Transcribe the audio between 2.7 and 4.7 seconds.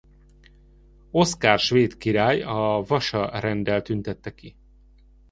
Wasa-renddel tüntette ki.